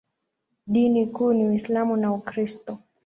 Dini 0.67 1.05
kuu 1.07 1.33
ni 1.33 1.45
Uislamu 1.45 1.97
na 1.97 2.13
Ukristo. 2.13 2.77